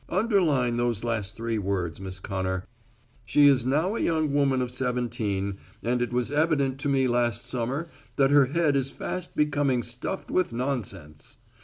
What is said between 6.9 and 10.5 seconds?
last summer that her head is fast becoming stuffed